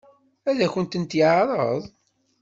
[0.49, 1.81] Ad akent-tent-yeɛṛeḍ?